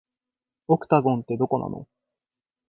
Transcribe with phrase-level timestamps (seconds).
[0.67, 1.87] オクタゴンって、どこなの